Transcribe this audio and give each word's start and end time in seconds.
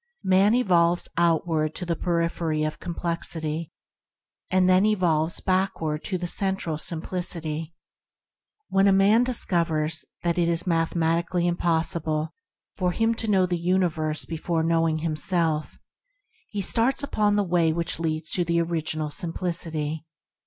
Man 0.23 0.55
evolves 0.55 1.07
outward 1.15 1.75
to 1.75 1.85
the 1.85 1.95
periphery 1.95 2.63
of 2.63 2.79
complexity, 2.79 3.71
and 4.49 4.67
then 4.67 4.83
involves 4.83 5.39
backward 5.41 6.03
to 6.05 6.17
the 6.17 6.25
Central 6.25 6.79
Simplicity. 6.79 7.75
When 8.67 8.87
a 8.87 8.91
man 8.91 9.23
discovers 9.23 10.03
that 10.23 10.39
it 10.39 10.49
is 10.49 10.65
mathematically 10.65 11.43
impos 11.43 11.93
sible 12.01 12.29
for 12.77 12.93
him 12.93 13.13
to 13.13 13.27
know 13.27 13.45
the 13.45 13.59
universe 13.59 14.25
be 14.25 14.37
fore 14.37 14.63
knowing 14.63 14.97
himself, 15.05 15.77
he 16.49 16.61
starts 16.61 17.03
upon 17.03 17.35
the 17.35 17.43
Way 17.43 17.71
which 17.71 17.99
leads 17.99 18.31
to 18.31 18.43
the 18.43 18.59
Original 18.59 19.11
Simplicity. 19.11 20.03